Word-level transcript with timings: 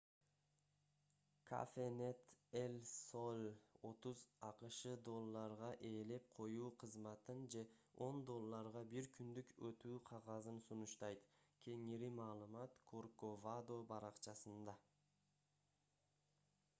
cafenet 1.49 2.19
el 2.63 2.77
sol 2.91 3.37
30 3.83 4.23
акш 4.47 4.79
долларга 5.09 5.69
ээлеп 5.91 6.25
коюу 6.37 6.71
кызматын 6.85 7.45
же 7.55 7.63
10 8.07 8.19
долларга 8.31 8.83
бир 8.95 9.11
күндүк 9.19 9.53
өтүү 9.71 10.01
кагазын 10.09 10.59
сунуштайт 10.71 11.29
кеңири 11.69 12.13
маалымат 12.23 12.77
корковадо 12.93 13.81
баракчасында 13.95 14.79